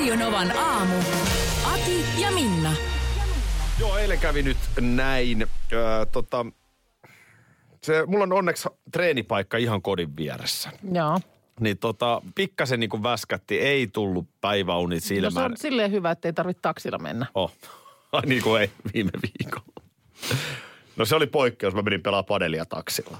[0.00, 0.94] Radionovan aamu.
[1.64, 2.72] Ati ja Minna.
[3.80, 5.46] Joo, eilen kävi nyt näin.
[5.72, 6.46] Öö, tota,
[7.82, 10.70] se, mulla on onneksi treenipaikka ihan kodin vieressä.
[10.92, 11.20] Joo.
[11.60, 15.50] Niin tota, pikkasen niin kuin väskätti, ei tullut päiväunit No se silmään.
[15.50, 17.26] on silleen hyvä, että ei tarvitse taksilla mennä.
[17.34, 17.52] Oh.
[18.12, 19.82] Ai niin kuin ei viime viikolla.
[20.96, 23.18] No se oli poikkeus, mä menin pelaa padelia taksilla.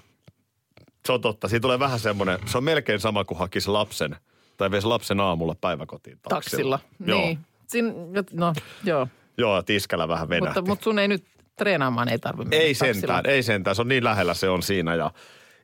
[1.06, 4.16] Se on totta, siinä tulee vähän semmoinen, se on melkein sama kuin hakisi lapsen,
[4.60, 6.78] tai veisi lapsen aamulla päiväkotiin taksilla.
[6.78, 7.14] Taksilla.
[7.14, 7.38] Joo, Niin.
[7.66, 7.94] Sin,
[8.32, 8.52] no,
[8.84, 9.08] joo.
[9.38, 10.60] joo tiskällä vähän venähti.
[10.60, 11.24] Mutta, mutta sun ei nyt
[11.56, 12.94] treenaamaan ei tarvitse mennä Ei taksilla.
[12.94, 13.76] sentään, ei sentään.
[13.76, 15.10] Se on niin lähellä se on siinä ja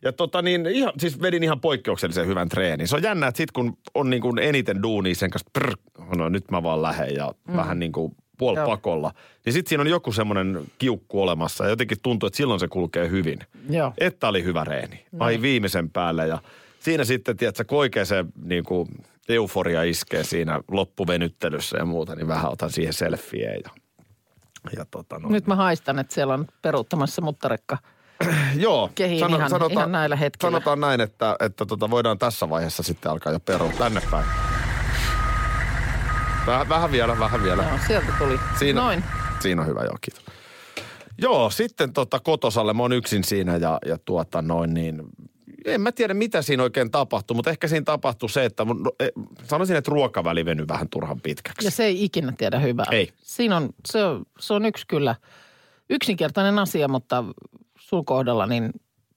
[0.02, 2.88] ja tota niin, ihan, siis vedin ihan poikkeuksellisen hyvän treenin.
[2.88, 5.72] Se on jännä, että sit kun on niin kuin eniten duunia sen kanssa, prr,
[6.16, 7.56] no nyt mä vaan lähden ja mm.
[7.56, 9.12] vähän niin kuin puolipakolla.
[9.44, 13.08] Niin sit siinä on joku semmoinen kiukku olemassa ja jotenkin tuntuu, että silloin se kulkee
[13.10, 13.38] hyvin.
[13.70, 13.92] Joo.
[13.98, 15.06] Että oli hyvä reeni.
[15.18, 16.38] Ai viimeisen päälle ja
[16.86, 18.88] siinä sitten, tiedätkö, kun oikein se niin kuin
[19.28, 23.70] euforia iskee siinä loppuvenyttelyssä ja muuta, niin vähän otan siihen selfieä ja,
[24.76, 25.28] ja tota no.
[25.28, 27.78] Nyt mä haistan, että siellä on peruuttamassa muttarekka.
[28.56, 30.50] Joo, kehiin ihan- ihan näillä hetkillä.
[30.50, 34.26] Sanotaan näin, että, että tota voidaan tässä vaiheessa sitten alkaa jo perua tänne päin.
[36.46, 37.62] Vähän, vähän vielä, vähän vielä.
[37.62, 38.40] Joo, sieltä tuli.
[38.58, 39.04] Siinä, Noin.
[39.40, 40.24] Siinä on hyvä, joo, kiitos.
[41.18, 45.02] Joo, sitten tota kotosalle, mä oon yksin siinä ja, ja tuota noin niin,
[45.74, 48.92] en mä tiedä mitä siinä oikein tapahtui, mutta ehkä siinä tapahtui se, että mun, no,
[49.00, 49.10] eh,
[49.44, 51.66] sanoisin, että ruokaväli venyi vähän turhan pitkäksi.
[51.66, 52.86] Ja se ei ikinä tiedä hyvää.
[52.90, 53.12] Ei.
[53.16, 55.14] Siinä on, se on, se on yksi kyllä
[55.90, 57.24] yksinkertainen asia, mutta
[57.78, 58.70] sun kohdalla niin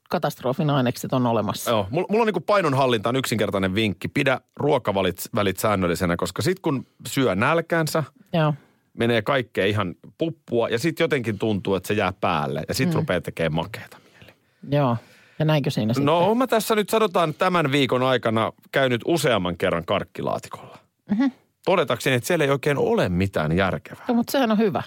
[0.09, 1.72] katastrofin ainekset on olemassa.
[1.72, 4.08] Joo, mulla, mulla on niinku painonhallintaan yksinkertainen vinkki.
[4.08, 8.54] Pidä ruokavälit välit säännöllisenä, koska sit kun syö nälkänsä, Joo.
[8.94, 13.00] menee kaikkea ihan puppua ja sitten jotenkin tuntuu, että se jää päälle ja sitten mm.
[13.00, 14.34] rupeaa tekemään makeata mieli.
[14.72, 14.98] Joo.
[15.40, 16.06] Ja näinkö siinä sitten?
[16.06, 20.78] No mä tässä nyt sanotaan tämän viikon aikana käynyt useamman kerran karkkilaatikolla.
[21.12, 21.32] Mm-hmm.
[21.66, 24.06] Todetakseni, että siellä ei oikein ole mitään järkevää.
[24.08, 24.84] No, mutta sehän on hyvä.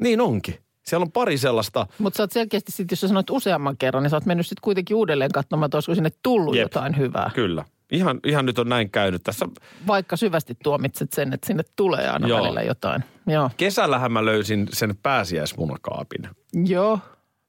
[0.00, 0.54] Niin onkin.
[0.86, 4.10] Siellä on pari sellaista, Mutta sä oot selkeästi sitten, jos sä sanoit useamman kerran, niin
[4.10, 6.62] sä oot mennyt sitten kuitenkin uudelleen katsomaan, että olisiko sinne tullut Jep.
[6.64, 7.30] jotain hyvää.
[7.34, 7.64] kyllä.
[7.92, 9.22] Ihan, ihan nyt on näin käynyt.
[9.22, 9.48] Tässä
[9.86, 12.40] Vaikka syvästi tuomitset sen, että sinne tulee aina Joo.
[12.42, 13.04] välillä jotain.
[13.26, 13.50] Joo.
[13.56, 16.28] kesällähän mä löysin sen pääsiäismunakaapin.
[16.66, 16.98] Joo.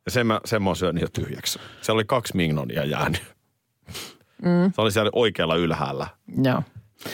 [0.07, 1.59] Ja sen mä, sen mä syönyt jo tyhjäksi.
[1.81, 3.21] Se oli kaksi mignonia jäänyt.
[4.41, 4.71] Mm.
[4.75, 6.07] Se oli siellä oikealla ylhäällä.
[6.43, 6.63] Joo.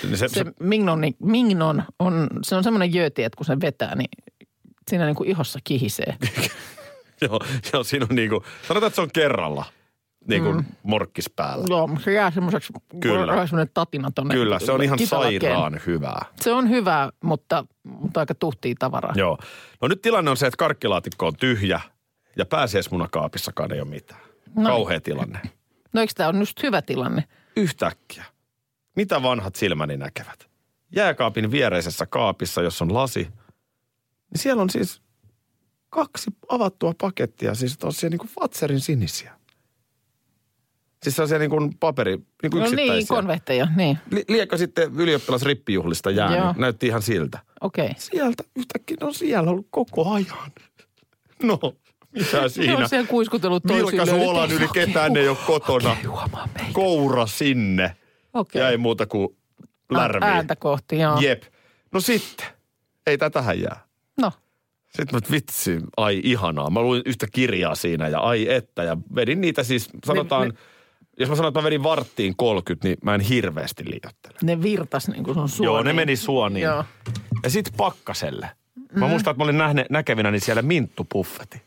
[0.04, 3.62] Niin se, Se se, mignon, niin- mignon on, se on semmoinen jööti, että kun se
[3.62, 4.09] vetää, niin
[4.90, 6.18] siinä niin kuin ihossa kihisee.
[7.22, 7.40] joo,
[7.74, 9.66] joo, siinä on niinku, sanotaan, että se on kerralla
[10.28, 10.66] niin kuin mm.
[10.84, 11.66] morkkis päällä.
[11.70, 13.48] Joo, se jää semmoiseksi, Kyllä.
[13.48, 14.34] semmoinen tatina tonne.
[14.34, 15.42] Kyllä, se on ihan kitalakeen.
[15.42, 16.26] sairaan hyvää.
[16.42, 19.14] Se on hyvä, mutta, mutta aika tuhtia tavaraa.
[19.16, 19.38] Joo.
[19.82, 21.82] No nyt tilanne on se, että karkkilaatikko on tyhjä
[22.38, 24.22] ja pääsiäismunakaapissakaan ei ole mitään.
[24.56, 24.70] No.
[24.70, 25.40] Kauhea tilanne.
[25.94, 27.24] No eikö tämä on just hyvä tilanne?
[27.56, 28.24] Yhtäkkiä.
[28.96, 30.50] Mitä vanhat silmäni näkevät?
[30.96, 35.02] Jääkaapin viereisessä kaapissa, jossa on lasi, niin siellä on siis
[35.90, 39.34] kaksi avattua pakettia, siis tosiaan niin kuin Fatserin sinisiä.
[41.04, 42.94] Siis sellaisia niin kuin paperi, niin kuin No yksittäisiä.
[42.96, 43.98] niin, konvehteja, niin.
[44.12, 46.40] Li- liekö sitten ylioppilasrippijuhlista jäänyt?
[46.40, 46.54] Joo.
[46.58, 47.40] Näytti ihan siltä.
[47.62, 47.86] Okei.
[47.86, 47.96] Okay.
[47.98, 50.52] Sieltä yhtäkkiä ne on siellä ollut koko ajan.
[51.44, 51.60] No,
[52.13, 52.78] mitä Ne siinä?
[52.78, 54.07] on siellä kuiskutellut toisilleen.
[54.07, 55.97] Vilkaisu olan että yli ketään ei ole kotona.
[56.74, 57.96] Koura sinne.
[58.34, 58.62] Okei.
[58.62, 59.38] Jäi muuta kuin
[59.91, 60.28] lärviä.
[60.29, 61.19] Ääntä kohti, joo.
[61.22, 61.44] Jep.
[61.91, 62.46] No sitten.
[63.07, 63.84] Ei tätähän jää.
[64.22, 64.31] No,
[64.97, 66.69] Sitten mä vitsi, ai ihanaa.
[66.69, 68.84] Mä luin yhtä kirjaa siinä ja ai että.
[68.84, 70.53] Ja vedin niitä siis, sanotaan, ne-
[71.19, 74.38] jos mä sanon, että mä vedin varttiin 30, niin mä en hirveästi liioittele.
[74.44, 75.66] ne virtas niin kuin sun suoniin.
[75.66, 76.63] Joo, ne meni suoniin.
[76.63, 76.84] Joo.
[77.43, 78.49] Ja sitten pakkaselle.
[78.96, 81.61] Mä muistan, että mä olin nähne, näkevinäni siellä minttupuffeti.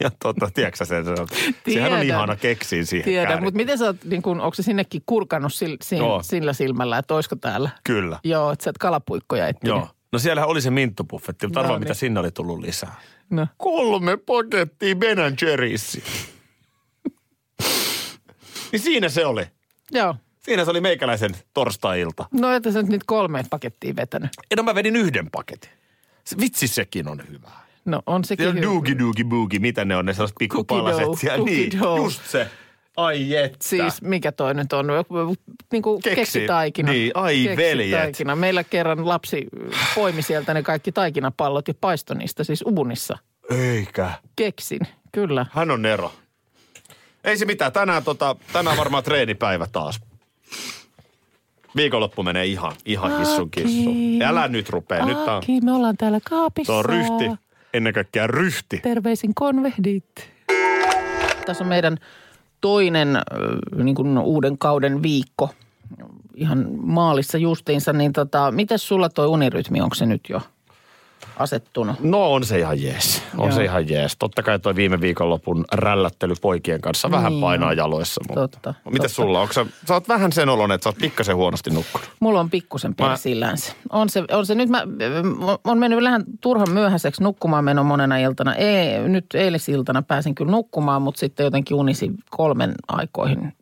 [0.00, 1.04] Ja tota, tiedätkö sen?
[1.04, 1.28] Sehän on
[1.64, 2.02] Tiedän.
[2.02, 3.44] ihana keksiä siihen Tiedän, käärin.
[3.44, 6.22] mutta miten sä oot, niin kun, onko se sinnekin kurkannut sillä, Joo.
[6.22, 7.70] sillä silmällä, että olisiko täällä?
[7.84, 8.18] Kyllä.
[8.24, 9.68] Joo, että sä et kalapuikkoja etsinyt.
[9.76, 9.88] Joo.
[10.12, 11.84] No siellä oli se minttupuffetti, mutta No arvaa niin.
[11.84, 13.00] mitä sinne oli tullut lisää.
[13.30, 13.46] No.
[13.58, 16.04] Kolme pakettia Ben Jerry'siä.
[18.72, 19.44] niin siinä se oli.
[19.90, 20.14] Joo.
[20.38, 22.26] Siinä se oli meikäläisen torstai-ilta.
[22.32, 24.30] No että sä nyt niitä kolme pakettia vetänyt.
[24.50, 25.70] Ja no mä vedin yhden paketin.
[26.24, 27.50] Se, vitsi sekin on hyvä.
[27.84, 28.62] No on sekin hyvä.
[28.62, 31.44] doogie doogie boogie, mitä ne on, ne sellaiset pikkupalaset siellä.
[31.44, 32.48] Niin, just se.
[32.96, 33.58] Ai että.
[33.68, 34.86] Siis mikä toi nyt on?
[35.72, 36.16] Niin kuin Keksi.
[36.16, 36.92] keksitaikina.
[36.92, 37.90] Niin, ai veljet.
[37.90, 38.36] Keksitaikina.
[38.36, 39.46] Meillä kerran lapsi
[39.94, 43.18] poimi sieltä ne kaikki taikinapallot ja paistoi niistä siis uunissa.
[43.50, 44.10] Eikä.
[44.36, 44.80] Keksin,
[45.12, 45.46] kyllä.
[45.52, 46.12] Hän on Nero.
[47.24, 47.72] Ei se mitään.
[47.72, 50.00] Tänään, tota, tänään varmaan treenipäivä taas.
[51.76, 53.90] Viikonloppu menee ihan, ihan hissun kissu.
[54.24, 55.04] Älä nyt rupee.
[55.04, 56.72] Nyt tää on, Aki, me ollaan täällä kaapissa.
[56.72, 57.42] tää on ryhti.
[57.74, 58.78] Ennen kaikkea ryhti.
[58.82, 60.30] Terveisin konvehdit.
[61.46, 61.98] Tässä on meidän
[62.60, 63.08] toinen
[63.84, 65.50] niin kuin uuden kauden viikko
[66.34, 70.40] ihan maalissa justiinsa, niin tota, miten sulla toi unirytmi, onko se nyt jo
[71.36, 72.00] asettunut?
[72.00, 73.22] No on se ihan jees.
[73.38, 73.56] On Joo.
[73.56, 74.16] se ihan jees.
[74.18, 77.76] Totta kai toi viime viikonlopun rällättely poikien kanssa vähän Niin painaa on.
[77.76, 78.20] jaloissa.
[78.28, 78.40] Mutta.
[78.48, 79.08] Totta, Miten totta.
[79.08, 79.40] sulla?
[79.40, 82.08] Onko sä, sä oot vähän sen olon, että sä oot pikkasen huonosti nukkunut.
[82.20, 83.72] Mulla on pikkusen persillään se.
[83.90, 84.54] On se, on se.
[84.54, 84.82] Nyt mä
[85.64, 88.54] on mennyt vähän turhan myöhäiseksi nukkumaan menon monena iltana.
[88.54, 93.52] Ei, nyt eilisiltana pääsin kyllä nukkumaan, mutta sitten jotenkin unisin kolmen aikoihin.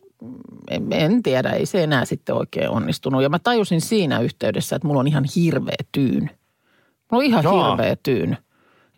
[0.71, 3.23] En, en tiedä, ei se enää sitten oikein onnistunut.
[3.23, 6.27] Ja mä tajusin siinä yhteydessä, että mulla on ihan hirveä tyyny.
[7.11, 7.71] Mulla on ihan Jaa.
[7.71, 8.37] hirveä tyyny.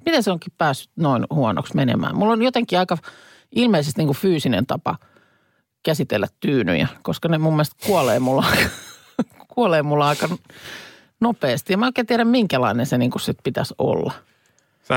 [0.07, 2.17] Miten se onkin päässyt noin huonoksi menemään?
[2.17, 2.99] Mulla on jotenkin aika
[3.53, 4.97] ilmeisesti niin kuin fyysinen tapa
[5.83, 8.45] käsitellä tyynyjä, koska ne mun mielestä kuolee mulla,
[9.55, 10.29] kuolee mulla aika
[11.21, 11.73] nopeasti.
[11.73, 14.13] Ja mä en oikein tiedä, minkälainen se niin kuin sit pitäisi olla.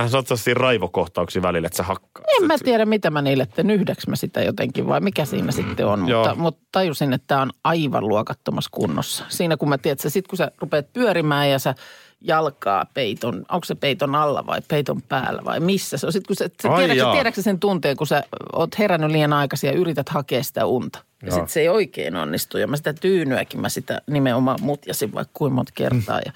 [0.07, 2.25] Saat siinä raivokohtauksia välillä, että sä hakkaat.
[2.41, 3.71] En mä tiedä, mitä mä niille teen.
[3.71, 5.99] Yhdeks mä sitä jotenkin vai mikä siinä sitten on.
[5.99, 9.25] Mutta, mutta tajusin, että tämä on aivan luokattomassa kunnossa.
[9.29, 11.75] Siinä kun mä tiedän, että sit kun sä rupeat pyörimään ja sä
[12.21, 16.13] jalkaa peiton, onko se peiton alla vai peiton päällä vai missä se on.
[16.13, 17.13] Sitten kun sä, sä tiedätkö, jaa.
[17.13, 20.99] tiedätkö sen tunteen, kun sä oot herännyt liian aikaisin ja yrität hakea sitä unta.
[21.23, 22.57] Ja sitten se ei oikein onnistu.
[22.57, 26.19] Ja mä sitä tyynyäkin, mä sitä nimenomaan mutjasin vaikka kuinka monta kertaa.
[26.25, 26.31] Ja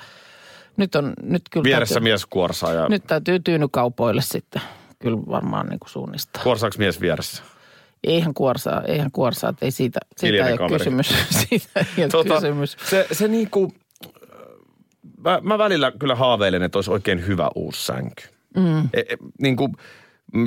[0.79, 4.61] nyt on, nyt kyllä Vieressä täytyy, mies kuorsaa ja nyt täytyy tyynykaupoille sitten
[4.99, 6.43] kyllä varmaan niin kuin suunnistaa.
[6.43, 7.43] kuorsaako mies vieressä?
[8.03, 11.07] Eihän kuorsaa, eihän kuorsaa, ei siitä, siitä Hiljainen ei ole kysymys.
[11.49, 12.77] siitä ei ole Tota, kysymys.
[12.89, 13.73] se, se niinku,
[15.23, 18.23] mä, mä välillä kyllä haaveilen, että olisi oikein hyvä uusi sänky.
[18.57, 18.79] Mm.
[18.93, 19.73] E, e, niin kuin,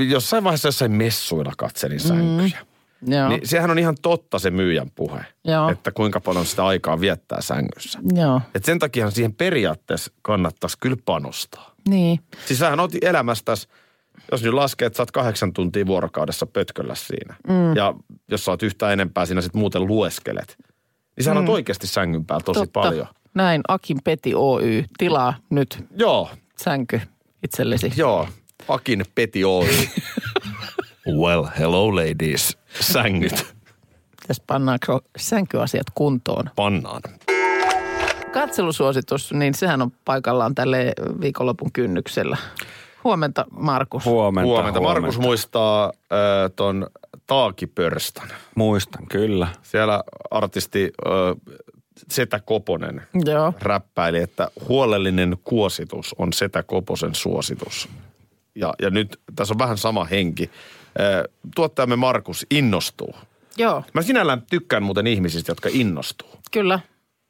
[0.08, 2.58] jossain vaiheessa jossain messuilla katselin sänkyjä.
[2.60, 2.71] Mm.
[3.06, 5.70] Joo, Niin sehän on ihan totta se myyjän puhe, Joo.
[5.70, 7.98] että kuinka paljon sitä aikaa viettää sängyssä.
[8.14, 11.74] joo, Et sen takia siihen periaatteessa kannattaisi kyllä panostaa.
[11.88, 12.20] niin.
[12.46, 13.68] Siis sähän oot elämästäsi,
[14.32, 17.34] jos nyt laskee, että sä oot kahdeksan tuntia vuorokaudessa pötköllä siinä.
[17.48, 17.76] Mm.
[17.76, 17.94] Ja
[18.30, 20.56] jos sä oot yhtään enempää siinä sit muuten lueskelet.
[21.16, 21.36] Niin sä mm.
[21.40, 22.80] oot oikeasti sängyn päällä tosi Totta.
[22.80, 23.06] paljon.
[23.34, 27.00] Näin, Akin Peti Oy, tilaa nyt Joo, sänky
[27.42, 27.92] itsellesi.
[27.96, 28.28] joo.
[28.68, 29.68] Akin Peti Oy.
[31.22, 32.58] well, hello ladies.
[32.80, 33.46] Sängyt
[34.26, 36.44] Tässä pannaanko sänkyasiat kuntoon.
[36.56, 37.02] pannaan.
[38.32, 42.36] Katselusuositus, niin sehän on paikallaan tälle viikonlopun kynnyksellä.
[43.04, 44.04] Huomenta, Markus.
[44.04, 44.78] Huomenta, Huomenta.
[44.80, 45.00] huomenta.
[45.00, 46.86] Markus muistaa äh, ton
[47.26, 48.28] Taakipörstän.
[48.54, 49.48] Muistan, kyllä.
[49.62, 51.12] Siellä artisti äh,
[52.10, 57.88] Setä Koponen Joo, räppäili, että huolellinen kuositus on Setä Koposen suositus.
[58.54, 60.50] Ja, ja nyt tässä on vähän sama henki.
[61.56, 63.14] Tuottajamme Markus innostuu.
[63.56, 66.28] joo, Mä sinällään tykkään muuten ihmisistä, jotka innostuu.
[66.50, 66.80] kyllä.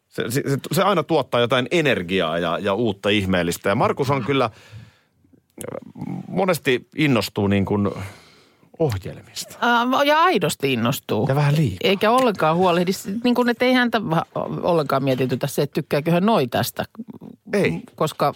[0.08, 3.68] Se, se, se, se aina tuottaa jotain energiaa ja, ja uutta ihmeellistä.
[3.68, 4.50] Ja Markus on kyllä
[6.28, 7.90] monesti innostuu niin kuin
[8.78, 9.58] ohjelmista.
[10.04, 11.26] Ja aidosti innostuu.
[11.28, 11.78] Ja vähän liikaa.
[11.90, 12.90] Eikä ollenkaan huolehdi,
[13.24, 14.00] niin kuin, että ei häntä
[14.62, 16.84] ollenkaan mietitytä se, että tykkääkö hän noi tästä.
[17.52, 17.80] Ei.
[17.94, 18.34] Koska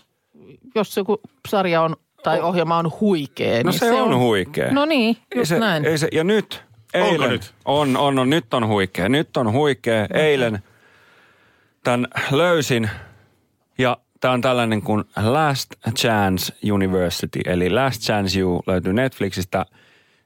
[0.74, 4.72] jos joku sarja on tai ohjelma on huikea, No niin se, on, huikea.
[4.72, 5.84] No niin, Ei just se, näin.
[5.84, 6.64] Ei se, ja nyt,
[6.94, 7.54] Onko eilen, nyt?
[7.64, 9.08] On, on, on, nyt on huikea.
[9.08, 10.06] Nyt on huikea.
[10.14, 10.58] Eilen
[11.84, 12.90] tämän löysin
[13.78, 19.66] ja tämä on tällainen kuin Last Chance University, eli Last Chance You löytyy Netflixistä.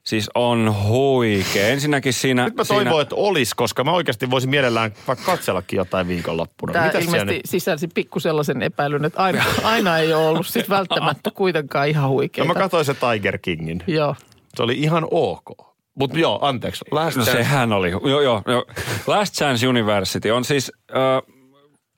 [0.03, 1.67] Siis on huikea.
[1.67, 2.45] Ensinnäkin siinä...
[2.45, 6.73] Nyt mä siinä, toivon, että olisi, koska mä oikeasti voisin mielellään vaikka katsellakin jotain viikonloppuna.
[6.73, 7.41] Tämä Mitäs ilmeisesti nyt?
[7.45, 12.09] sisälsi pikku sellaisen epäilyn, että aina, aina ei ole ollut sit välttämättä kuitenkaan ihan No
[12.09, 12.47] huikeaa.
[12.47, 13.83] mä katsoin se Tiger Kingin.
[13.87, 14.15] Joo.
[14.55, 15.71] Se oli ihan ok.
[15.95, 16.85] Mutta joo, anteeksi.
[16.91, 17.43] Last No Chance.
[17.43, 18.65] sehän oli, joo, joo, joo.
[19.07, 20.93] Last Chance University on siis ö,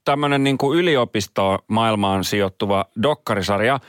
[0.06, 3.80] tämmöinen niin kuin yliopistomaailmaan sijoittuva dokkarisarja,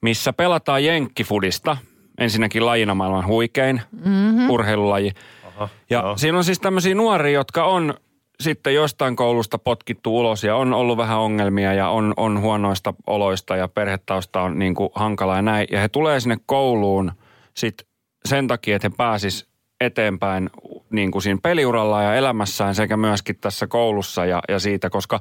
[0.00, 1.76] missä pelataan jenkkifudista.
[2.18, 4.50] Ensinnäkin lajina maailman huikein mm-hmm.
[4.50, 5.12] urheilulaji.
[5.48, 6.16] Aha, Ja joo.
[6.16, 7.94] siinä on siis tämmöisiä nuoria, jotka on
[8.40, 13.56] sitten jostain koulusta potkittu ulos ja on ollut vähän ongelmia ja on, on huonoista oloista
[13.56, 15.66] ja perhetausta on niin kuin hankala ja näin.
[15.70, 17.12] Ja he tulee sinne kouluun
[17.54, 17.74] sit
[18.24, 19.46] sen takia, että he pääsis
[19.80, 20.50] eteenpäin
[20.90, 25.20] niin kuin siinä peliuralla ja elämässään sekä myöskin tässä koulussa ja, ja siitä, koska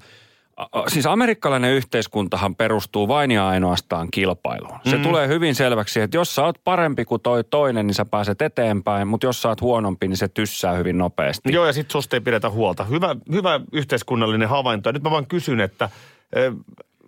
[0.87, 4.79] siis amerikkalainen yhteiskuntahan perustuu vain ja ainoastaan kilpailuun.
[4.89, 5.03] Se mm.
[5.03, 9.07] tulee hyvin selväksi, että jos sä oot parempi kuin toi toinen, niin sä pääset eteenpäin,
[9.07, 11.53] mutta jos sä oot huonompi, niin se tyssää hyvin nopeasti.
[11.53, 12.83] Joo, ja sitten susta ei pidetä huolta.
[12.83, 14.89] Hyvä, hyvä yhteiskunnallinen havainto.
[14.89, 15.89] Ja nyt mä vaan kysyn, että
[16.35, 16.53] eh,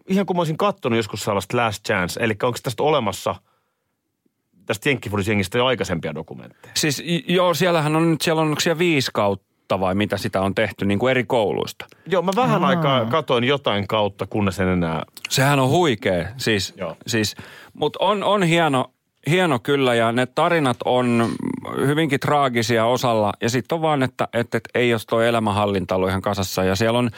[0.07, 3.35] ihan kun mä olisin kattonut joskus sellaista Last Chance, eli onko tästä olemassa
[4.65, 6.73] tästä jenkkifudisjengistä jo aikaisempia dokumentteja?
[6.75, 10.85] Siis joo, siellähän on nyt, siellä on siellä viisi kautta vai mitä sitä on tehty
[10.85, 11.85] niin kuin eri kouluista.
[12.07, 15.03] Joo, mä vähän aikaa katoin jotain kautta, kunnes en enää...
[15.29, 16.97] Sehän on huikea, siis, Joo.
[17.07, 17.35] siis
[17.73, 18.91] mutta on, on hieno,
[19.29, 21.29] hieno kyllä ja ne tarinat on
[21.77, 26.09] hyvinkin traagisia osalla ja sitten on vaan, että, että, että ei jos toi elämänhallinta ollut
[26.09, 27.09] ihan kasassa ja siellä on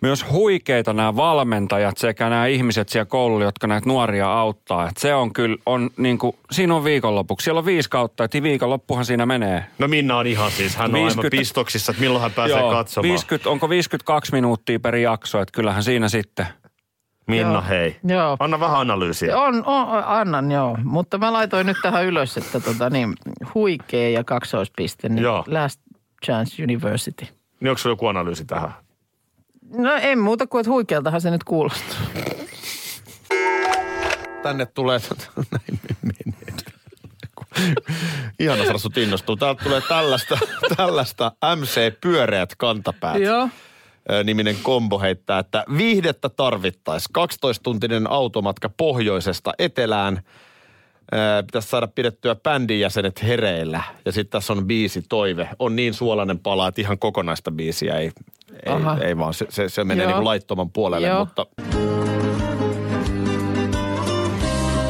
[0.00, 4.88] myös huikeita nämä valmentajat sekä nämä ihmiset siellä koululla, jotka näitä nuoria auttaa.
[4.88, 7.44] Et se on kyllä, on niin kuin, siinä on viikonlopuksi.
[7.44, 9.64] Siellä on viisi kautta, että viikonloppuhan siinä menee.
[9.78, 12.70] No Minna on ihan siis, hän on 50 aivan pistoksissa, että milloin hän pääsee Joo,
[12.70, 13.08] katsomaan.
[13.08, 16.46] 50, onko 52 minuuttia per jakso, että kyllähän siinä sitten.
[17.26, 17.62] Minna, Joo.
[17.68, 17.96] hei.
[18.04, 18.36] Joo.
[18.40, 19.38] Anna vähän analyysiä.
[19.38, 23.14] On, on, annan joo, mutta mä laitoin nyt tähän ylös, että tota niin,
[23.54, 25.44] huikea ja kaksoispiste, niin Joo.
[25.46, 25.80] Last
[26.24, 27.26] Chance University.
[27.60, 28.72] Niin onko joku analyysi tähän?
[29.70, 32.00] No en muuta kuin, että huikealtahan se nyt kuulostaa.
[34.42, 35.00] Tänne tulee,
[35.36, 36.40] näin menee.
[38.38, 39.36] Ihana saada sut innostua.
[39.36, 40.38] Täältä tulee tällaista,
[40.76, 43.22] tällaista MC Pyöreät kantapäät.
[43.22, 43.48] Joo.
[44.24, 47.14] niminen kombo heittää, että viihdettä tarvittaisiin.
[47.18, 50.22] 12-tuntinen automatka pohjoisesta etelään.
[51.46, 53.82] Pitäisi saada pidettyä bändin jäsenet hereillä.
[54.04, 55.48] Ja sitten tässä on biisi Toive.
[55.58, 58.10] On niin suolainen pala, että ihan kokonaista biisiä ei,
[58.66, 58.98] ei, Aha.
[59.02, 59.34] ei vaan.
[59.34, 60.08] Se, se, se menee Joo.
[60.08, 61.18] niin kuin laittoman puolelle, Joo.
[61.18, 61.46] mutta...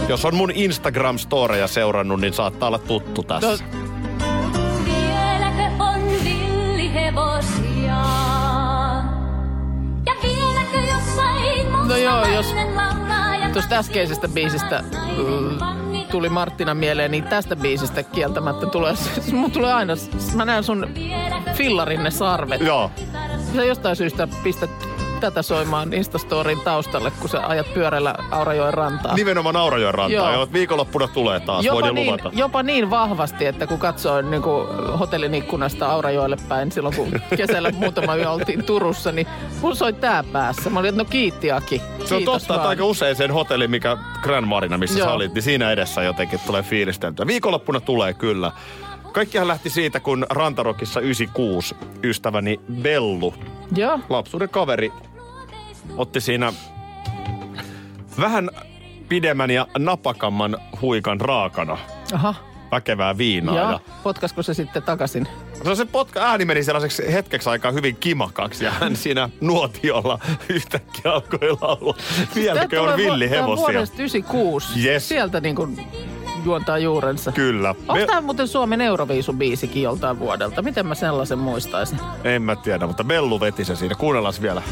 [0.09, 3.50] Jos on mun Instagram-storeja seurannut, niin saattaa olla tuttu tässä.
[3.50, 3.57] No,
[4.85, 8.05] Vieläkö on villihevosia?
[10.07, 12.55] Ja vieläkö jossain No joo, jos
[13.52, 14.85] tuosta äskeisestä biisistä
[15.17, 15.59] mm,
[16.11, 19.93] tuli Marttina mieleen, niin tästä biisistä kieltämättä tulee, siis mun tulee aina,
[20.35, 20.87] mä näen sun
[21.55, 22.61] fillarin ne sarvet.
[22.61, 22.90] Joo.
[23.57, 24.71] Sä jostain syystä pistät
[25.21, 29.16] tätä soimaan Instastorin taustalle, kun sä ajat pyörällä Aurajoen rantaan.
[29.16, 30.33] Nimenomaan Aurajoen rantaa.
[30.33, 30.40] Joo.
[30.40, 32.30] Ja viikonloppuna tulee taas, Jopa niin, luvata.
[32.33, 37.71] jopa niin vahvasti, että kun katsoin niin kuin hotellin ikkunasta Aurajoelle päin silloin, kun kesällä
[37.73, 39.26] muutama yö oltiin Turussa, niin
[39.61, 40.71] mun soi tää päässä.
[40.71, 41.83] Mä olin, että no kiitti Aki.
[42.04, 45.09] Se on totta, että aika usein sen hotelli, mikä Grand Marina, missä Joo.
[45.09, 47.26] sä olit, niin siinä edessä jotenkin tulee fiilisteltyä.
[47.26, 48.52] Viikonloppuna tulee kyllä.
[49.12, 51.75] Kaikkihan lähti siitä, kun Rantarokissa 96
[52.05, 53.35] ystäväni Bellu,
[53.76, 54.93] Joo, lapsuuden kaveri,
[55.97, 56.52] otti siinä
[58.21, 58.50] vähän
[59.09, 61.79] pidemmän ja napakamman huikan raakana
[62.12, 62.35] aha.
[62.71, 63.57] väkevää viinaa.
[63.57, 65.26] Ja Ja potkasko se sitten takaisin?
[65.64, 71.12] No se potka, ääni meni sellaiseksi hetkeksi aikaa hyvin kimakaksi ja hän siinä nuotiolla yhtäkkiä
[71.12, 71.95] alkoi laulaa.
[72.35, 73.57] Vieläkö on tää villihevosia?
[73.57, 74.87] vuodesta 96.
[74.88, 75.09] Yes.
[75.09, 75.87] Sieltä niin kuin
[76.44, 77.32] juontaa juurensa.
[77.32, 77.68] Kyllä.
[77.68, 80.62] Onko Me, tämä muuten Suomen Euroviisubiisikin joltain vuodelta?
[80.62, 81.99] Miten mä sellaisen muistaisin?
[82.25, 83.94] en mä tiedä, mutta Bellu veti se siinä.
[83.94, 84.62] Kuunnellaan vielä.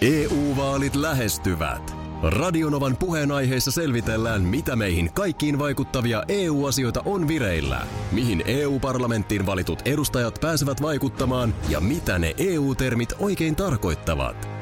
[0.00, 1.96] EU-vaalit E lähestyvät.
[2.22, 10.82] Radionovan puheenaiheessa selvitellään, mitä meihin kaikkiin vaikuttavia EU-asioita on vireillä, mihin EU-parlamenttiin valitut edustajat pääsevät
[10.82, 14.61] vaikuttamaan ja mitä ne EU-termit oikein tarkoittavat.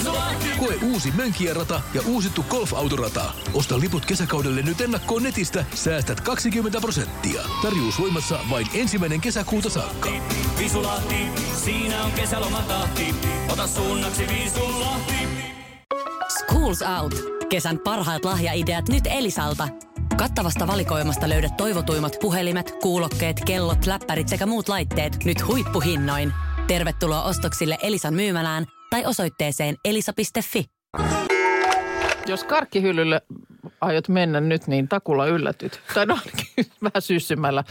[0.61, 3.33] Koe uusi Mönkijärata ja uusittu golfautorata.
[3.53, 7.41] Osta liput kesäkaudelle nyt ennakkoon netistä, säästät 20 prosenttia.
[7.61, 10.09] Tarjous voimassa vain ensimmäinen kesäkuuta saakka.
[10.59, 11.15] Visulahti,
[11.65, 13.15] siinä on kesälomatahti.
[13.53, 15.27] Ota suunnaksi Visulahti.
[16.39, 17.15] Schools Out.
[17.49, 19.67] Kesän parhaat lahjaideat nyt Elisalta.
[20.17, 26.33] Kattavasta valikoimasta löydät toivotuimmat puhelimet, kuulokkeet, kellot, läppärit sekä muut laitteet nyt huippuhinnoin.
[26.67, 30.65] Tervetuloa ostoksille Elisan myymälään tai osoitteeseen elisa.fi.
[32.27, 33.21] Jos karkkihyllylle
[33.81, 35.81] aiot mennä nyt, niin takulla yllätyt.
[35.93, 36.19] Tai no
[36.83, 37.63] vähän syssymällä.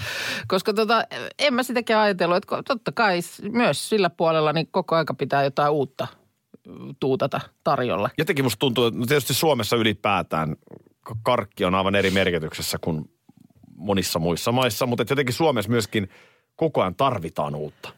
[0.49, 1.05] Koska tota,
[1.39, 3.21] en mä sitäkään ajatellut, että totta kai
[3.53, 6.07] myös sillä puolella niin koko aika pitää jotain uutta
[7.01, 8.11] tuutata tarjolla.
[8.19, 10.57] Jotenkin musta tuntuu, että no tietysti Suomessa ylipäätään
[11.23, 13.11] karkki on aivan eri merkityksessä kuin
[13.77, 16.09] monissa muissa maissa, mutta että jotenkin Suomessa myöskin
[16.61, 17.89] koko ajan tarvitaan uutta.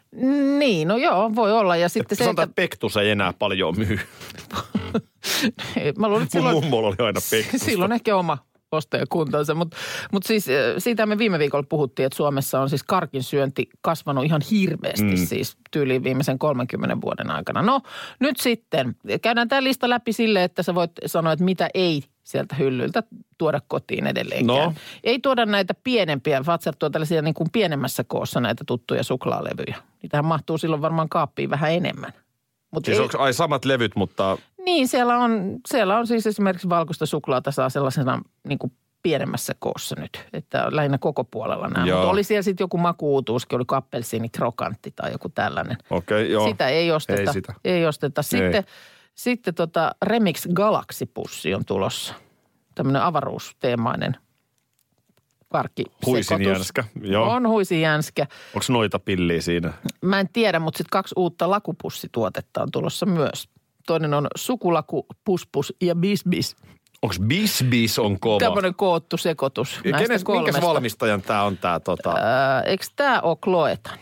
[0.58, 1.76] Niin, no joo, voi olla.
[1.76, 3.96] Ja sitten se, Sanotaan, että, Pektus ei enää paljon myy.
[5.98, 7.60] mä luulen, että Mun silloin, mummolla oli aina Pektus.
[7.66, 8.38] silloin ehkä oma,
[8.72, 9.54] ostajakuntansa.
[9.54, 9.76] Mutta
[10.12, 14.24] mut siis äh, siitä me viime viikolla puhuttiin, että Suomessa on siis karkin syönti kasvanut
[14.24, 15.26] ihan hirveästi mm.
[15.26, 17.62] siis tyyliin viimeisen 30 vuoden aikana.
[17.62, 17.80] No
[18.20, 22.54] nyt sitten käydään tämä lista läpi sille, että sä voit sanoa, että mitä ei sieltä
[22.54, 23.02] hyllyltä
[23.38, 24.58] tuoda kotiin edelleenkään.
[24.58, 24.74] No.
[25.04, 29.76] Ei tuoda näitä pienempiä, Fatsar tuo tällaisia niin kuin pienemmässä koossa näitä tuttuja suklaalevyjä.
[30.02, 32.12] Niitähän mahtuu silloin varmaan kaappiin vähän enemmän.
[32.70, 36.68] Mut Siis ei- onko ai samat levyt, mutta niin, siellä on, siellä on siis esimerkiksi
[36.68, 40.26] valkoista suklaata saa sellaisena niin kuin pienemmässä koossa nyt.
[40.32, 41.86] Että lähinnä koko puolella nämä.
[41.86, 45.76] Mutta oli siellä sitten joku makuutuuskin, oli appelsiini krokantti tai joku tällainen.
[45.90, 46.48] okei, okay, joo.
[46.48, 47.20] Sitä ei osteta.
[47.20, 47.54] Ei sitä.
[47.64, 48.22] Ei osteta.
[48.22, 48.62] Sitten, Ei.
[49.14, 52.14] sitten tota Remix Galaxy-pussi on tulossa.
[52.74, 54.16] Tämmöinen avaruusteemainen
[55.48, 55.84] karkki.
[56.06, 57.30] Huisin jänskä, joo.
[57.30, 58.26] On huisin jänskä.
[58.54, 59.72] Onko noita pilliä siinä?
[60.02, 63.48] Mä en tiedä, mutta sitten kaksi uutta lakupussituotetta on tulossa myös.
[63.86, 66.56] Toinen on sukulaku, puspus ja bisbis.
[67.02, 68.38] Onko Bisbis on kova?
[68.38, 70.52] Tämmöinen koottu sekoitus Ja näistä kenes, kolmesta.
[70.52, 72.10] minkäs valmistajan tämä on tämä tota?
[72.10, 73.98] Ää, eikö tämä ole Kloetan?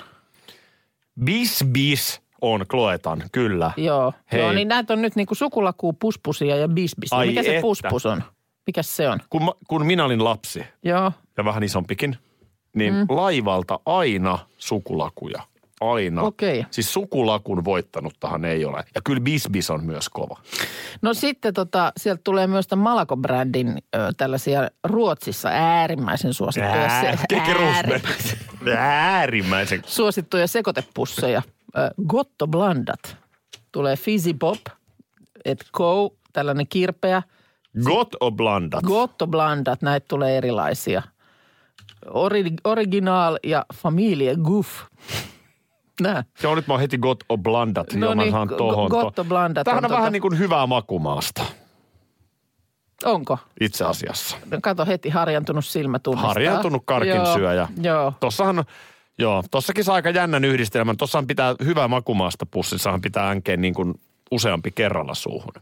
[1.25, 3.71] Bisbis on Kloetan, kyllä.
[3.77, 4.13] Joo.
[4.33, 4.41] Hei.
[4.41, 7.13] Joo, niin näitä on nyt niinku sukulakuu, puspusia ja bisbis.
[7.13, 7.63] Ai Mikä se että.
[7.63, 8.23] puspus on?
[8.67, 9.19] Mikä se on?
[9.31, 11.13] Kun, mä- kun minä olin lapsi Joo.
[11.37, 12.17] ja vähän isompikin,
[12.75, 13.07] niin mm.
[13.09, 15.43] laivalta aina sukulakuja.
[15.81, 16.23] Aina.
[16.23, 16.65] Okei.
[16.71, 18.85] Siis sukulakun voittanuttahan ei ole.
[18.95, 20.41] Ja kyllä Bisbis on myös kova.
[21.03, 27.41] No sitten tota, sieltä tulee myös tämän Malako-brändin ö, tällaisia Ruotsissa äärimmäisen suosittuja, Ää, Rosberg.
[27.75, 28.39] äärimmäisen,
[28.79, 29.83] Äärimmäisen.
[29.87, 31.43] suosittuja sekoitepusseja.
[31.79, 33.17] Ö, Gotto Blandat.
[33.73, 34.59] Tulee Fizzy Pop,
[35.45, 37.23] et Go, tällainen kirpeä.
[37.85, 38.85] Got o blandat.
[38.85, 41.03] Gotto Blandat, näitä tulee erilaisia.
[42.11, 44.69] Ori, original ja Familie Goof.
[46.01, 46.25] Nää.
[46.43, 47.95] Joo, nyt mä oon heti got o blandat.
[47.95, 48.91] No niin, saan tohon.
[48.91, 51.43] got o blandat Tämähän on on, tota- vähän niin kuin hyvää makumaasta
[53.05, 53.39] Onko?
[53.61, 54.37] itse asiassa.
[54.63, 56.29] Kato heti harjantunut silmä tunnistaa.
[56.29, 57.69] Harjaantunut karkin Joo.
[57.83, 58.13] Joo.
[58.21, 58.65] Tossahan,
[59.19, 60.97] joo, tossakin saa aika jännän yhdistelmän.
[60.97, 63.95] Tossahan pitää hyvää makumaasta pussissahan pitää änkeen niin kuin
[64.31, 65.53] useampi kerralla suuhun.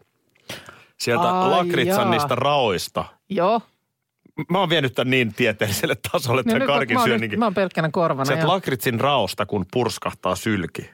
[0.98, 2.10] Sieltä Ai lakritsan jaa.
[2.10, 3.04] niistä raoista.
[3.28, 3.60] Joo.
[4.50, 7.38] Mä oon vienyt tämän niin tieteelliselle tasolle, että No karkin mä, syönninkin.
[7.38, 8.24] mä oon pelkkänä korvana.
[8.24, 10.90] Sieltä lakritsin raosta, kun purskahtaa sylki,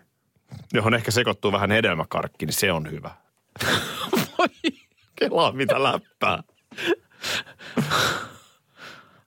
[0.72, 3.11] johon ehkä sekoittuu vähän hedelmäkarkki, niin se on hyvä.
[5.16, 6.42] Kelaa mitä läppää.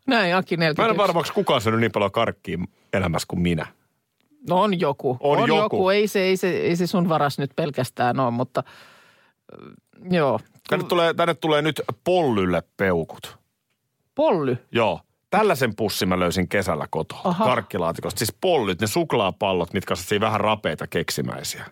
[0.08, 0.82] Näin, Aki Mä en 41.
[0.84, 2.58] ole varma, onko kukaan syönyt niin paljon karkkia
[2.93, 3.65] elämässä kuin minä.
[4.49, 5.17] No on joku.
[5.19, 5.60] On on joku.
[5.62, 5.89] joku.
[5.89, 8.63] Ei, se, ei, se, ei se sun varas nyt pelkästään ole, mutta
[10.12, 10.39] joo.
[10.69, 13.37] Tänne tulee, tänne tulee nyt pollylle peukut.
[14.17, 14.58] Polly.
[14.71, 15.01] Joo.
[15.30, 17.21] Tällaisen pussin mä löysin kesällä kotoa.
[17.23, 17.45] Aha.
[17.45, 18.19] Karkkilaatikosta.
[18.19, 21.65] Siis pollyt, ne suklaapallot, mitkä on sellaisia vähän rapeita keksimäisiä.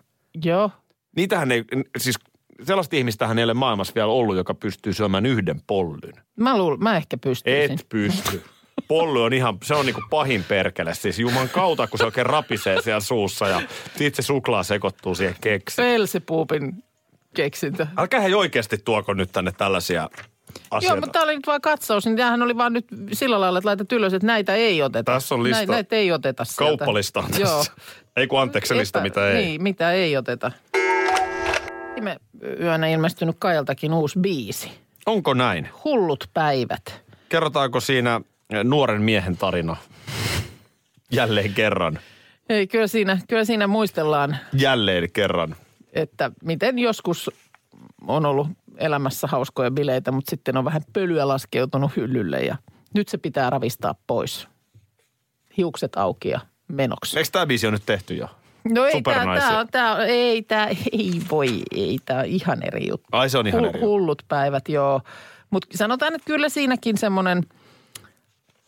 [0.44, 0.70] Joo.
[1.16, 1.64] Niitähän ei,
[1.98, 2.16] siis
[2.62, 6.12] sellaista ihmistähän ei ole maailmassa vielä ollut, joka pystyy syömään yhden pollyn.
[6.36, 7.72] Mä, luul, mä ehkä pystyisin.
[7.72, 8.42] Et pysty.
[8.88, 10.94] Polly on ihan, se on niinku pahin perkele.
[10.94, 13.62] Siis juman kautta, kun se oikein rapisee siellä suussa ja
[13.96, 15.86] sitten se suklaa sekoittuu siihen keksiin.
[15.86, 16.84] Pelsipuupin
[17.34, 17.86] keksintö.
[17.96, 20.08] Älkää he oikeasti tuoko nyt tänne tällaisia
[20.70, 20.86] asioita.
[20.86, 23.68] Joo, mutta tämä oli nyt vain katsaus, niin tämähän oli vaan nyt sillä lailla, että
[23.68, 25.12] laitat ylös, että näitä ei oteta.
[25.12, 25.56] Tässä on lista.
[25.58, 26.64] Näitä, näitä ei oteta sieltä.
[26.76, 27.58] Kauppalista on Joo.
[27.58, 27.72] tässä.
[28.16, 29.44] Ei kun anteeksi se lista, Epä- mitä ei.
[29.44, 30.52] Niin, mitä ei oteta.
[31.94, 32.16] Viime
[32.60, 34.70] yönä ilmestynyt Kajaltakin uusi biisi.
[35.06, 35.68] Onko näin?
[35.84, 37.02] Hullut päivät.
[37.28, 38.20] Kerrotaanko siinä
[38.64, 39.76] nuoren miehen tarina
[41.12, 41.98] jälleen kerran?
[42.48, 45.56] Ei, kyllä siinä, kyllä siinä muistellaan, Jälleen kerran.
[45.92, 47.30] että miten joskus
[48.06, 52.56] on ollut elämässä hauskoja bileitä, mutta sitten on vähän pölyä laskeutunut hyllylle ja
[52.94, 54.48] nyt se pitää ravistaa pois.
[55.56, 57.18] Hiukset auki ja menoksi.
[57.18, 58.28] Eikö tämä biisi on nyt tehty jo?
[58.74, 59.48] No ei, tää, Supernaisia.
[59.48, 63.08] tää, on- tää, on- ei, tää, ei voi, ei, tää on ihan eri juttu.
[63.12, 63.78] Ai se on ihan Hu- eri.
[63.78, 63.86] juttu.
[63.88, 65.00] Hullut päivät, joo.
[65.50, 67.42] Mutta sanotaan, että kyllä siinäkin semmoinen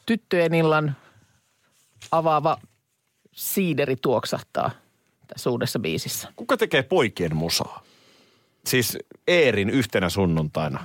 [0.07, 0.97] tyttöjen illan
[2.13, 2.57] avaava
[3.33, 4.71] siideri tuoksahtaa
[5.27, 6.29] tässä uudessa biisissä.
[6.37, 7.83] Kuka tekee poikien musaa?
[8.67, 10.85] Siis Eerin yhtenä sunnuntaina.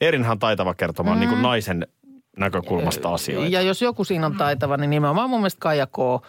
[0.00, 1.20] Eerinhan taitava kertomaan mm.
[1.20, 1.86] niin kuin naisen
[2.38, 3.50] näkökulmasta asioita.
[3.50, 5.98] Ja jos joku siinä on taitava, niin nimenomaan mun mielestä Kaija K.
[5.98, 6.22] on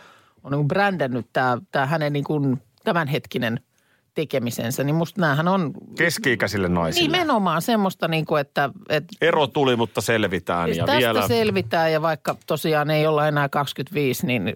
[0.52, 3.60] niin brändännyt tämä, tämä hänen niin kuin tämänhetkinen
[4.14, 4.84] tekemisensä.
[4.84, 7.08] Niin musta näähän on Keski-ikäisille naisille.
[7.08, 10.70] nimenomaan semmoista, niin kuin, että, että Ero tuli, mutta selvitään.
[10.70, 14.56] Ja tästä vielä selvitään ja vaikka tosiaan ei olla enää 25, niin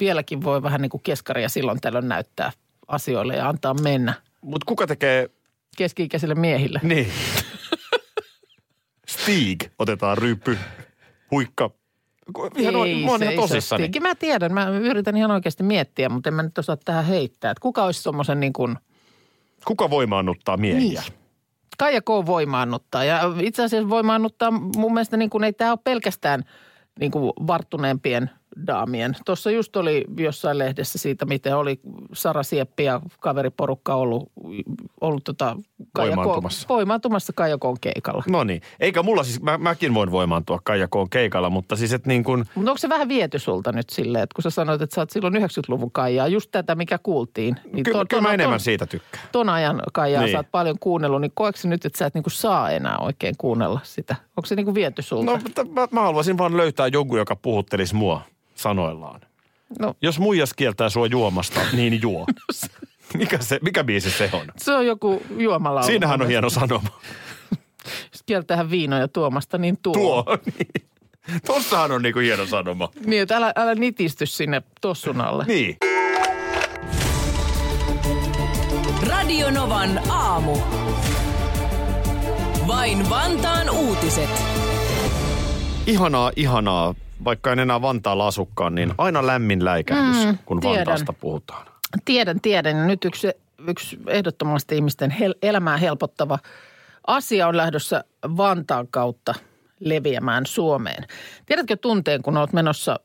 [0.00, 2.52] vieläkin voi vähän niin kuin keskaria silloin tällöin näyttää
[2.88, 5.30] asioille ja antaa mennä Mutta kuka tekee,
[5.80, 6.80] keski-ikäisille miehille.
[6.82, 7.06] niin.
[9.08, 10.58] Stig otetaan ryppy,
[11.30, 11.70] huikka.
[12.56, 13.86] Ihan, Ei mä oon ihan tosissani.
[13.86, 14.02] Stig.
[14.02, 17.50] Mä tiedän, mä yritän ihan oikeasti miettiä, mutta en mä nyt osaa tähän heittää.
[17.50, 18.76] Että kuka olisi semmoisen niin kuin,
[19.64, 21.00] Kuka voimaannuttaa miehiä?
[21.00, 21.12] Niin.
[21.78, 22.08] Kaija K.
[22.26, 26.42] voimaannuttaa ja itse asiassa voimaannuttaa mun mielestä niin kuin ei tämä ole pelkästään
[27.00, 28.30] niin kuin varttuneempien
[28.66, 29.16] daamien.
[29.26, 31.80] Tuossa just oli jossain lehdessä siitä, miten oli
[32.14, 34.32] Sara Sieppi ja kaveriporukka ollut,
[35.00, 35.56] ollut tota
[35.98, 36.68] Voimaantumassa.
[36.68, 37.62] voimaantumassa Kaija K.
[37.80, 38.22] keikalla.
[38.28, 38.62] No niin.
[38.80, 40.90] Eikä mulla siis, mä, mäkin voin voimaantua Kaija K.
[41.10, 44.34] keikalla, mutta siis että niin kuin, Mutta onko se vähän viety sulta nyt silleen, että
[44.34, 47.56] kun sä sanoit, että sä oot silloin 90-luvun Kaijaa, just tätä mikä kuultiin.
[47.72, 49.24] Niin kyllä, ton- kyllä mä ton- enemmän ton- siitä tykkään.
[49.32, 50.26] ton ajan Kaijaa Niin.
[50.26, 50.32] niin.
[50.34, 53.80] sä oot paljon kuunnellut, niin koetko nyt, että sä et niinku saa enää oikein kuunnella
[53.82, 54.16] sitä?
[54.40, 55.30] Onko se niinku viety sulta?
[55.30, 58.22] No, mutta mä, mä haluaisin vaan löytää jonkun, joka puhuttelisi mua
[58.54, 59.20] sanoillaan.
[59.78, 59.94] No.
[60.02, 62.26] Jos muijas kieltää sua juomasta, niin juo.
[63.18, 64.46] mikä, se, mikä biisi se on?
[64.56, 65.86] Se on joku juomalaulu.
[65.86, 66.88] Siinähän on hieno sanoma.
[68.12, 69.94] Jos kieltähän viinoja tuomasta, niin tuo.
[69.94, 70.24] Tuo.
[70.58, 70.88] Niin.
[71.46, 72.88] Tossahan on niinku hieno sanoma.
[73.06, 75.44] Niin, että älä, älä nitisty sinne tossun alle.
[75.44, 75.76] Niin.
[79.06, 80.58] Radio Novan aamu.
[82.70, 84.30] Vain Vantaan uutiset.
[85.86, 86.94] Ihanaa, ihanaa.
[87.24, 90.78] Vaikka en enää Vantaalla asukkaan, niin aina lämmin läikähdys, mm, kun tiedän.
[90.78, 91.66] Vantaasta puhutaan.
[92.04, 92.76] Tiedän, tiedän.
[92.76, 93.28] Ja nyt yksi,
[93.68, 96.38] yksi ehdottomasti ihmisten hel- elämää helpottava
[97.06, 98.04] asia on lähdössä
[98.36, 99.34] Vantaan kautta
[99.80, 101.04] leviämään Suomeen.
[101.46, 103.00] Tiedätkö tunteen, kun olet menossa,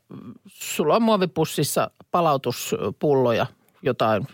[0.46, 3.46] sulla on muovipussissa palautuspulloja,
[3.82, 4.26] jotain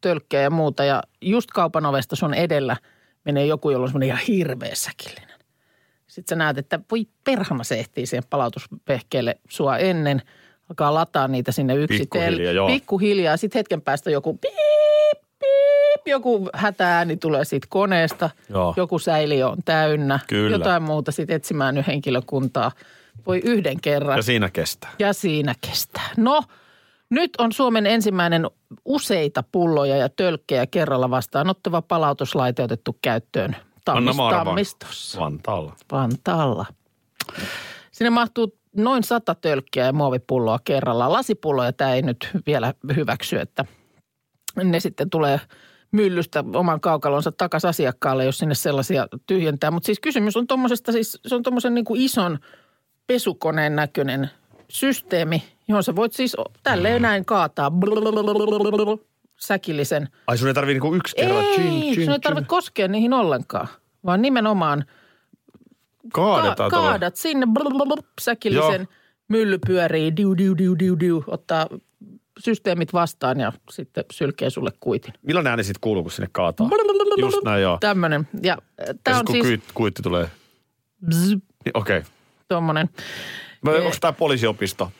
[0.00, 2.76] tölkkejä ja muuta, ja just kaupan ovesta sun edellä
[3.24, 5.40] menee joku, jolla on semmoinen ihan hirveä säkillinen.
[6.06, 10.22] Sitten sä näet, että voi perhana se ehtii siihen palautuspehkeelle sua ennen.
[10.70, 12.28] Alkaa lataa niitä sinne yksitellen.
[12.28, 12.66] Pikkuhiljaa, joo.
[12.66, 13.36] Pikkuhiljaa.
[13.36, 18.30] Sitten hetken päästä joku piip, piip, joku hätääni tulee siitä koneesta.
[18.48, 18.74] Joo.
[18.76, 20.18] Joku säiliö on täynnä.
[20.28, 20.56] Kyllä.
[20.56, 22.72] Jotain muuta sitten etsimään nyt henkilökuntaa.
[23.26, 24.18] Voi yhden kerran.
[24.18, 24.90] Ja siinä kestää.
[24.98, 26.08] Ja siinä kestää.
[26.16, 26.42] No,
[27.10, 28.46] nyt on Suomen ensimmäinen
[28.84, 33.56] useita pulloja ja tölkkejä kerralla vastaanottava palautuslaite otettu käyttöön.
[33.84, 35.20] Tammistossa.
[35.20, 35.76] Vantaalla.
[35.92, 36.66] Vantaalla.
[37.92, 41.12] Sinne mahtuu noin sata tölkkiä ja muovipulloa kerrallaan.
[41.12, 43.64] Lasipulloja tämä ei nyt vielä hyväksy, että
[44.64, 45.40] ne sitten tulee
[45.92, 49.70] myllystä oman kaukalonsa takaisin asiakkaalle, jos sinne sellaisia tyhjentää.
[49.70, 52.38] Mutta siis kysymys on tuommoisesta, siis se on tuommoisen niin kuin ison
[53.06, 54.30] pesukoneen näköinen
[54.70, 57.70] systeemi, johon sä voit siis tälleen näin kaataa
[59.40, 60.08] säkillisen.
[60.26, 61.42] Ai sun ei tarvii niinku yksi kerralla.
[61.42, 63.68] Ei, Chin, chin, sun ei tarvitse koskea niihin ollenkaan,
[64.06, 64.84] vaan nimenomaan
[66.12, 66.90] Kaadetaan ka- tuolla.
[66.90, 67.46] kaadat sinne
[68.20, 68.86] säkillisen, Joo.
[69.28, 71.66] mylly pyörii, diu, diu, diu, diu, diu, ottaa
[72.38, 75.14] systeemit vastaan ja sitten sylkee sulle kuitin.
[75.22, 76.68] Millainen ääni sitten kuuluu, kun sinne kaataa?
[77.18, 77.78] Just näin, joo.
[77.80, 78.28] Tämmöinen.
[78.42, 80.30] Ja äh, Ja sit on kun siis kuitti, tulee.
[81.04, 81.40] Okei.
[81.74, 82.02] Okay.
[82.48, 82.88] tuommoinen.
[83.66, 84.92] Onko tämä poliisiopisto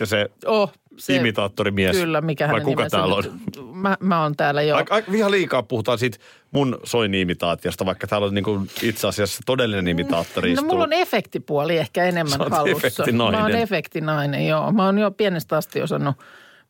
[0.00, 1.96] ja se Oh, se, imitaattorimies?
[1.96, 3.22] Kyllä, mikä Vai kuka täällä on?
[3.24, 4.76] nyt- Mä, mä oon täällä jo.
[4.76, 6.18] Aika, aika ihan liikaa puhutaan siitä
[6.50, 12.04] mun soini-imitaatiosta, vaikka täällä on niinku itse asiassa todellinen imitaattori No mulla on efektipuoli ehkä
[12.04, 12.86] enemmän Sä hallussa.
[12.86, 13.40] efektinainen.
[13.40, 14.72] Mä oon efektinainen, joo.
[14.72, 16.16] Mä oon jo pienestä asti osannut.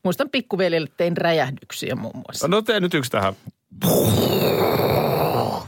[0.02, 2.48] Muistan pikkuveljelle tein räjähdyksiä muun muassa.
[2.48, 3.34] No tee nyt yksi tähän.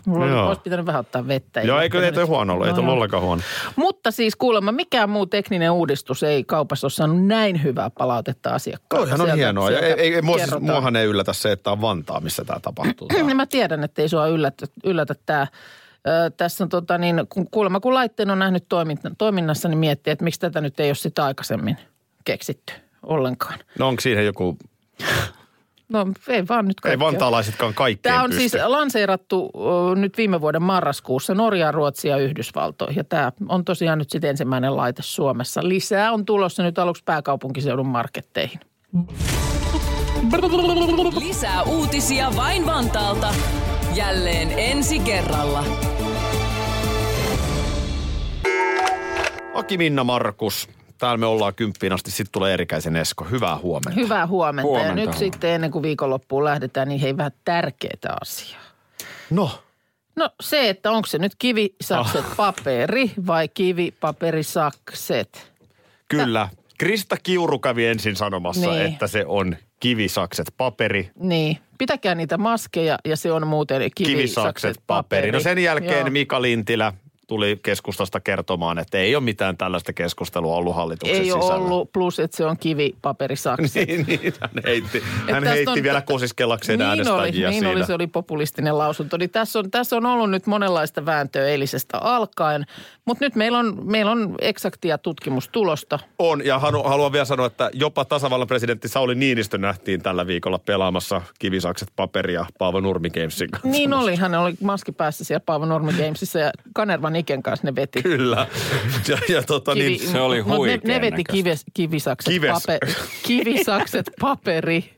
[0.07, 0.47] Mulla joo.
[0.49, 1.61] olisi pitänyt vähän ottaa vettä.
[1.63, 2.93] Joo, eikö ei nyt- huono ollut, ei joo.
[2.93, 3.43] ollenkaan huono.
[3.77, 9.07] Mutta siis kuulemma mikään muu tekninen uudistus ei kaupassa ole saanut näin hyvää palautetta asiakkaalta.
[9.09, 9.71] Toihan on Sieltä- hienoa.
[9.71, 12.45] Ja ei, sieltä ei, ei, mua siis, muahan ei yllätä se, että on Vantaa, missä
[12.45, 13.09] tämä tapahtuu.
[13.19, 15.47] Ja mä tiedän, että ei sua yllätä, yllätä tämä.
[16.37, 20.25] Tässä on tota niin, kun, kuulemma kun laitteen on nähnyt toimin- toiminnassa, niin miettii, että
[20.25, 21.77] miksi tätä nyt ei ole sitä aikaisemmin
[22.25, 23.59] keksitty ollenkaan.
[23.79, 24.59] No onko siihen joku,
[25.89, 27.07] No ei vaan nyt ei kaikkea.
[27.07, 28.49] vantaalaisetkaan kaikkeen Tämä on pysty.
[28.49, 29.53] siis lanseerattu
[29.97, 32.97] nyt viime vuoden marraskuussa Norjaan, Ruotsia ja Yhdysvaltoihin.
[32.97, 35.61] Ja tämä on tosiaan nyt sitten ensimmäinen laite Suomessa.
[35.65, 38.61] Lisää on tulossa nyt aluksi pääkaupunkiseudun marketteihin.
[41.19, 43.35] Lisää uutisia vain Vantaalta.
[43.95, 45.65] Jälleen ensi kerralla.
[49.55, 50.69] Aki Minna Markus.
[50.99, 52.11] Täällä me ollaan kymppiin asti.
[52.11, 53.25] Sitten tulee Erikäisen Esko.
[53.25, 54.01] Hyvää huomenta.
[54.01, 54.69] Hyvää huomenta.
[54.69, 55.19] Huomenta, ja nyt huomenta.
[55.19, 58.61] sitten ennen kuin viikonloppuun lähdetään, niin hei vähän tärkeää asiaa.
[59.31, 59.51] No,
[60.17, 65.53] No se, että onko se nyt kivisakset paperi vai kivipaperisakset?
[66.09, 66.49] kyllä.
[66.79, 68.87] Krista Kiuru kävi ensin sanomassa, Niin.
[68.87, 74.77] että se on kivisakset paperi, Niin, pitäkää niitä maskeja ja se on muuten kivisakset, kivisakset
[74.87, 75.33] paperi.
[75.33, 76.11] No sen jälkeen Joo.
[76.11, 76.93] Mika Lintilä
[77.27, 81.65] tuli keskustasta kertomaan, että ei ole mitään tällaista keskustelua ollut hallituksen Ei ole sisällä.
[81.65, 83.75] ollut, plus että se on kivipaperisakset.
[83.89, 87.77] niin, niin, hän heitti, hän heitti on- vielä kosiskellakseen niin oli, äänestäjiä niin siinä.
[87.77, 89.17] oli, se oli populistinen lausunto.
[89.17, 92.67] Niin tässä, on, tässä on ollut nyt monenlaista vääntöä eilisestä alkaen,
[93.07, 95.99] mutta nyt meillä on, meillä on eksaktia tutkimustulosta.
[96.19, 100.59] On, ja halu, haluan vielä sanoa, että jopa tasavallan presidentti Sauli Niinistö nähtiin tällä viikolla
[100.59, 103.69] pelaamassa kivisakset paperia Paavo Nurmi Gamesin kanssa.
[103.69, 107.75] Niin oli, hän oli maski päässä siellä Paavo Normi Gamesissa ja Kanervan Iken kanssa ne
[107.75, 108.03] veti.
[108.03, 108.47] Kyllä.
[109.09, 112.53] Ja, ja tota niin, Se oli mut ne, ne veti kives, kivisakset, Kives.
[112.53, 112.95] paperi,
[113.27, 114.97] kivisakset paperi.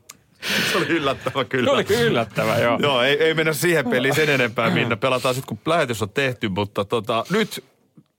[0.71, 1.65] se oli yllättävä kyllä.
[1.65, 2.79] Se oli yllättävä, joo.
[2.81, 4.97] Joo, ei, ei mennä siihen peliin sen enempää, Minna.
[4.97, 7.63] Pelataan sitten, kun lähetys on tehty, mutta tota, nyt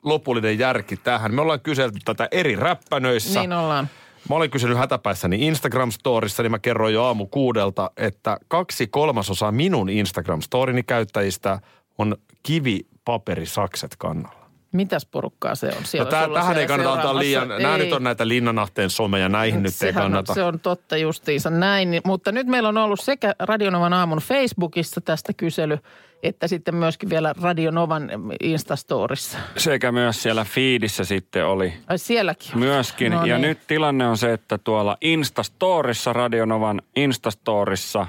[0.04, 1.34] lopullinen järki tähän.
[1.34, 3.40] Me ollaan kyselty tätä eri räppänöissä.
[3.40, 3.88] Niin ollaan.
[4.28, 9.88] Mä olin kysynyt hätäpäissäni Instagram-storissa, niin mä kerroin jo aamu kuudelta, että kaksi kolmasosaa minun
[9.88, 11.60] Instagram-storini käyttäjistä
[11.98, 14.39] on kivipaperisakset kannalla.
[14.72, 15.72] Mitäs porukkaa se on?
[15.74, 19.28] No Siellä tää, sulla tähän ei kannata antaa liian, nämä nyt on näitä Linnanahteen someja,
[19.28, 20.33] näihin nyt ei Sehän kannata.
[20.33, 24.18] On, se on totta justiinsa näin, Niin- mutta nyt meillä on ollut sekä Radionovan aamun
[24.18, 25.78] Facebookissa tästä kysely,
[26.22, 28.11] että sitten myöskin vielä Radionovan
[28.42, 29.38] Instastorissa.
[29.56, 32.59] Sekä myös siellä feedissä sitten oli Ai sielläkin.
[32.59, 33.12] myöskin.
[33.12, 33.48] No ja niin.
[33.48, 38.06] nyt tilanne on se, että tuolla Instastorissa, Radionovan Instastorissa,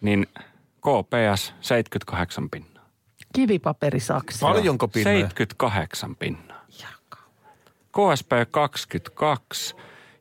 [0.00, 0.26] niin
[0.80, 2.69] KPS 78 pinnaa.
[3.34, 4.40] Kivipaperisakset.
[4.40, 5.18] Paljonko pinnoja?
[5.18, 6.60] 78 pinnaa.
[7.92, 9.74] KSP 22.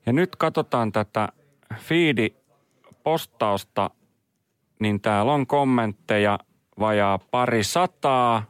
[0.05, 1.29] Ja nyt katsotaan tätä
[1.75, 3.89] feedi-postausta,
[4.79, 6.39] niin täällä on kommentteja
[6.79, 8.43] vajaa pari sataa.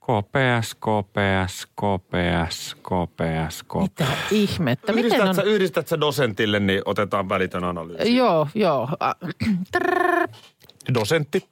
[0.00, 3.80] KPS, KPS, KPS, KPS, KPS.
[3.80, 4.92] Mitä ihmettä?
[4.92, 5.34] Miten Yhdistät, on?
[5.34, 8.16] sä, yhdistät sä dosentille, niin otetaan välitön analyysi.
[8.16, 8.88] Joo, joo.
[9.72, 10.28] Trrr.
[10.94, 11.48] Dosentti.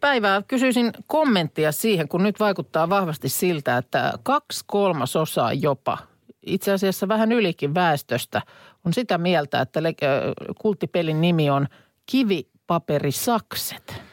[0.00, 5.98] Päivää kysyisin kommenttia siihen, kun nyt vaikuttaa vahvasti siltä, että kaksi kolmasosaa jopa,
[6.46, 8.42] itse asiassa vähän ylikin väestöstä,
[8.84, 9.80] on sitä mieltä, että
[10.60, 11.68] kulttipelin nimi on
[12.06, 14.07] Kivipaperisakset.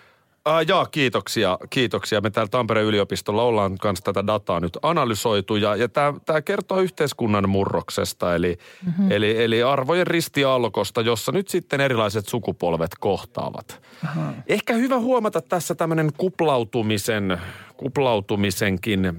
[0.50, 2.22] Uh, jaa, kiitoksia, kiitoksia.
[2.22, 5.90] Me täällä Tampereen yliopistolla ollaan kanssa tätä dataa nyt analysoitu ja, ja
[6.26, 9.12] tämä kertoo yhteiskunnan murroksesta, eli, mm-hmm.
[9.12, 13.82] eli, eli arvojen ristiaallokosta, jossa nyt sitten erilaiset sukupolvet kohtaavat.
[14.04, 14.34] Aha.
[14.48, 17.42] Ehkä hyvä huomata tässä tämmöinen kuplautumisen,
[17.78, 19.14] kuplautumisenkin äh,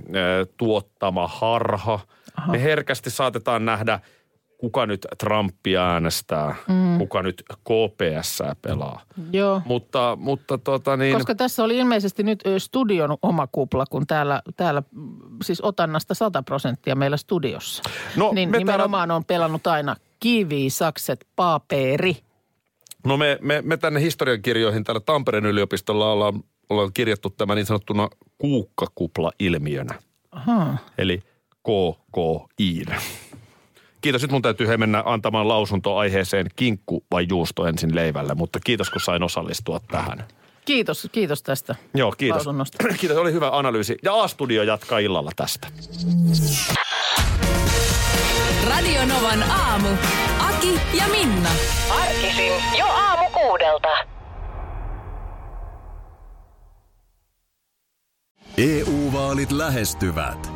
[0.57, 2.01] tuottama harha.
[2.37, 2.53] Aha.
[2.53, 4.01] Me herkästi saatetaan nähdä,
[4.59, 6.99] kuka nyt Trumpia äänestää, mm.
[6.99, 9.03] kuka nyt KPS pelaa.
[9.33, 9.63] Joo.
[9.65, 11.15] Mutta, mutta tota niin...
[11.15, 16.43] Koska tässä oli ilmeisesti nyt studion oma kupla, kun täällä, täällä mm, siis otannasta 100
[16.43, 17.83] prosenttia meillä studiossa.
[18.17, 22.17] No, niin me nimenomaan on pelannut aina kivi, sakset, paperi.
[23.07, 28.09] No me, me, me tänne historiankirjoihin täällä Tampereen yliopistolla ollaan, ollaan kirjattu tämä niin sanottuna
[28.39, 29.95] kuukkakupla-ilmiönä.
[30.33, 30.77] Aha.
[30.99, 31.23] Eli
[31.63, 32.85] KKI.
[34.07, 38.59] Kiitos, nyt mun täytyy he mennä antamaan lausunto aiheeseen kinkku vai juusto ensin leivälle, mutta
[38.65, 40.25] kiitos kun sain osallistua tähän.
[40.65, 42.37] Kiitos, kiitos tästä Joo, kiitos.
[42.37, 42.89] lausunnosta.
[43.01, 43.97] Kiitos, oli hyvä analyysi.
[44.03, 45.69] Ja A-studio jatkaa illalla tästä.
[48.69, 49.89] Radionovan aamu.
[50.39, 51.51] Aki ja Minna.
[51.91, 53.89] Arkisin jo aamu kuudelta.
[58.59, 60.56] EU-vaalit lähestyvät.